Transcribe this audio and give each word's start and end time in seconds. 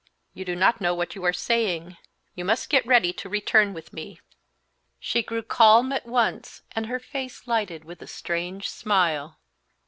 "You 0.33 0.45
do 0.45 0.55
not 0.55 0.81
know 0.81 0.95
what 0.95 1.13
you 1.13 1.23
are 1.25 1.31
saying. 1.31 1.95
You 2.33 2.43
must 2.43 2.71
get 2.71 2.83
ready 2.87 3.13
to 3.13 3.29
return 3.29 3.71
with 3.71 3.93
me." 3.93 4.19
She 4.99 5.21
grew 5.21 5.43
calm 5.43 5.91
at 5.93 6.07
once 6.07 6.63
and 6.71 6.87
her 6.87 6.97
face 6.99 7.45
lighted 7.45 7.85
with 7.85 8.01
a 8.01 8.07
strange 8.07 8.67
smile. 8.67 9.37